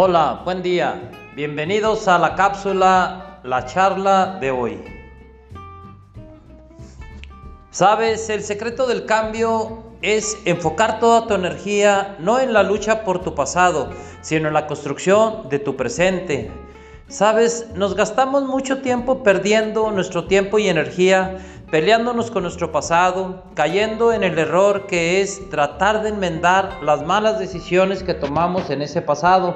[0.00, 1.10] Hola, buen día.
[1.34, 4.80] Bienvenidos a la cápsula, la charla de hoy.
[7.72, 13.24] Sabes, el secreto del cambio es enfocar toda tu energía no en la lucha por
[13.24, 13.90] tu pasado,
[14.20, 16.48] sino en la construcción de tu presente.
[17.08, 21.38] Sabes, nos gastamos mucho tiempo perdiendo nuestro tiempo y energía
[21.70, 27.38] peleándonos con nuestro pasado, cayendo en el error que es tratar de enmendar las malas
[27.38, 29.54] decisiones que tomamos en ese pasado,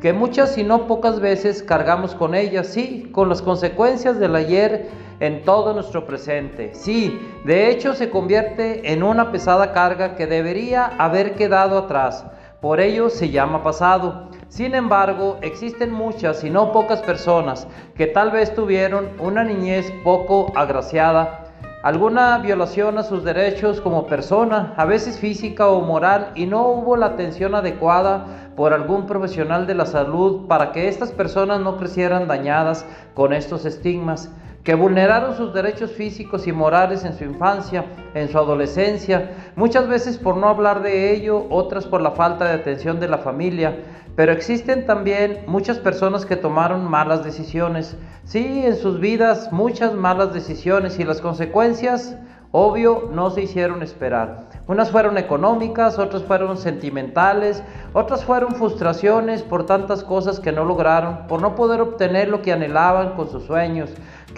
[0.00, 4.88] que muchas y no pocas veces cargamos con ellas, sí, con las consecuencias del ayer
[5.18, 6.72] en todo nuestro presente.
[6.74, 12.24] Sí, de hecho se convierte en una pesada carga que debería haber quedado atrás.
[12.60, 14.28] Por ello se llama pasado.
[14.48, 20.52] Sin embargo, existen muchas y no pocas personas que tal vez tuvieron una niñez poco
[20.54, 21.47] agraciada,
[21.82, 26.96] alguna violación a sus derechos como persona, a veces física o moral, y no hubo
[26.96, 32.26] la atención adecuada por algún profesional de la salud para que estas personas no crecieran
[32.26, 34.30] dañadas con estos estigmas,
[34.68, 40.18] que vulneraron sus derechos físicos y morales en su infancia, en su adolescencia, muchas veces
[40.18, 43.78] por no hablar de ello, otras por la falta de atención de la familia,
[44.14, 47.96] pero existen también muchas personas que tomaron malas decisiones.
[48.24, 52.18] Sí, en sus vidas muchas malas decisiones y las consecuencias,
[52.52, 54.48] obvio, no se hicieron esperar.
[54.66, 57.62] Unas fueron económicas, otras fueron sentimentales,
[57.94, 62.52] otras fueron frustraciones por tantas cosas que no lograron, por no poder obtener lo que
[62.52, 63.88] anhelaban con sus sueños,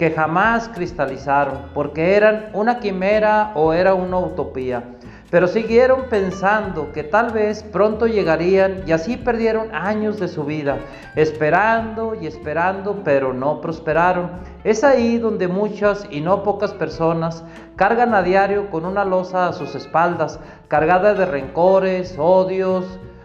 [0.01, 4.83] que jamás cristalizaron, porque eran una quimera o era una utopía
[5.29, 10.77] pero siguieron pensando que tal vez pronto llegarían y así perdieron años de su vida,
[11.15, 14.29] esperando y esperando, pero no prosperaron.
[14.65, 17.45] Es ahí donde muchas y no pocas personas
[17.77, 22.83] cargan a diario con una losa a sus espaldas, cargada de rencores, odios,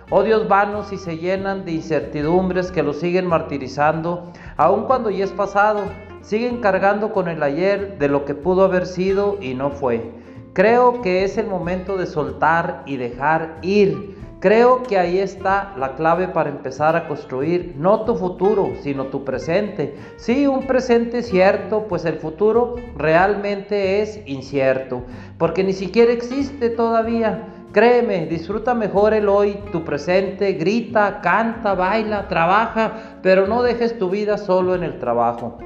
[0.08, 5.32] odios vanos y se llenan de incertidumbres que los siguen martirizando, aun cuando ya es
[5.32, 5.80] pasado,
[6.26, 10.10] siguen cargando con el ayer de lo que pudo haber sido y no fue.
[10.54, 14.16] Creo que es el momento de soltar y dejar ir.
[14.40, 19.24] Creo que ahí está la clave para empezar a construir no tu futuro, sino tu
[19.24, 19.94] presente.
[20.16, 25.04] Sí, un presente cierto, pues el futuro realmente es incierto,
[25.38, 27.46] porque ni siquiera existe todavía.
[27.72, 34.10] Créeme, disfruta mejor el hoy, tu presente, grita, canta, baila, trabaja, pero no dejes tu
[34.10, 35.58] vida solo en el trabajo.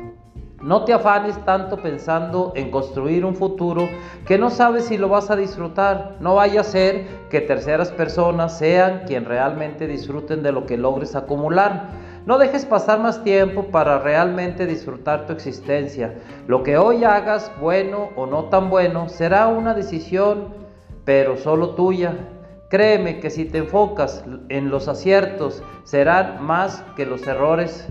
[0.62, 3.88] No te afanes tanto pensando en construir un futuro
[4.26, 6.16] que no sabes si lo vas a disfrutar.
[6.20, 11.16] No vaya a ser que terceras personas sean quien realmente disfruten de lo que logres
[11.16, 11.88] acumular.
[12.26, 16.16] No dejes pasar más tiempo para realmente disfrutar tu existencia.
[16.46, 20.48] Lo que hoy hagas, bueno o no tan bueno, será una decisión,
[21.06, 22.14] pero solo tuya.
[22.68, 27.88] Créeme que si te enfocas en los aciertos, serán más que los errores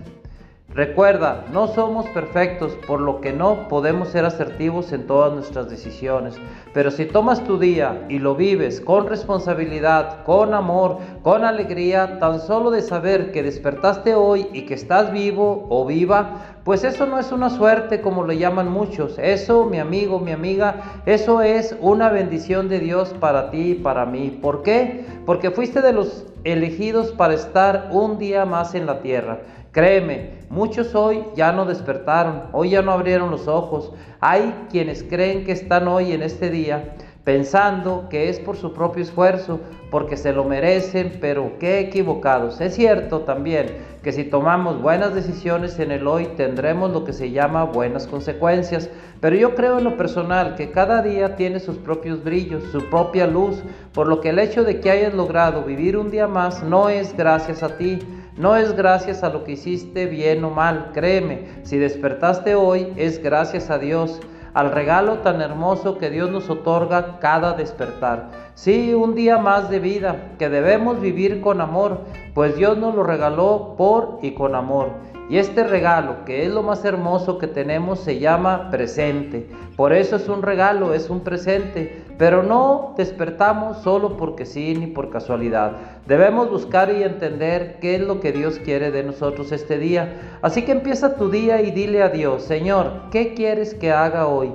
[0.75, 6.35] Recuerda, no somos perfectos, por lo que no podemos ser asertivos en todas nuestras decisiones.
[6.75, 12.39] Pero si tomas tu día y lo vives con responsabilidad, con amor, con alegría, tan
[12.39, 17.17] solo de saber que despertaste hoy y que estás vivo o viva, pues eso no
[17.17, 19.17] es una suerte como le llaman muchos.
[19.17, 24.05] Eso, mi amigo, mi amiga, eso es una bendición de Dios para ti y para
[24.05, 24.37] mí.
[24.39, 25.03] ¿Por qué?
[25.25, 29.41] Porque fuiste de los elegidos para estar un día más en la tierra.
[29.71, 33.91] Créeme, muchos hoy ya no despertaron, hoy ya no abrieron los ojos.
[34.19, 39.03] Hay quienes creen que están hoy en este día pensando que es por su propio
[39.03, 39.59] esfuerzo,
[39.91, 42.61] porque se lo merecen, pero qué equivocados.
[42.61, 47.31] Es cierto también que si tomamos buenas decisiones en el hoy tendremos lo que se
[47.31, 52.23] llama buenas consecuencias, pero yo creo en lo personal que cada día tiene sus propios
[52.23, 53.61] brillos, su propia luz,
[53.93, 57.15] por lo que el hecho de que hayas logrado vivir un día más no es
[57.17, 57.99] gracias a ti,
[58.37, 63.21] no es gracias a lo que hiciste bien o mal, créeme, si despertaste hoy es
[63.21, 64.21] gracias a Dios,
[64.53, 68.29] al regalo tan hermoso que Dios nos otorga cada despertar.
[68.55, 72.01] Sí, un día más de vida que debemos vivir con amor,
[72.33, 74.89] pues Dios nos lo regaló por y con amor.
[75.29, 79.47] Y este regalo, que es lo más hermoso que tenemos, se llama presente.
[79.75, 82.03] Por eso es un regalo, es un presente.
[82.17, 85.73] Pero no despertamos solo porque sí ni por casualidad.
[86.07, 90.39] Debemos buscar y entender qué es lo que Dios quiere de nosotros este día.
[90.41, 94.51] Así que empieza tu día y dile a Dios, Señor, ¿qué quieres que haga hoy?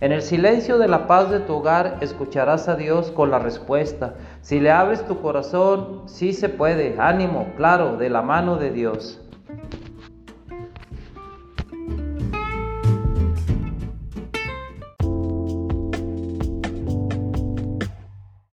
[0.00, 4.14] En el silencio de la paz de tu hogar escucharás a Dios con la respuesta.
[4.42, 6.96] Si le abres tu corazón, sí se puede.
[6.98, 9.24] Ánimo, claro, de la mano de Dios.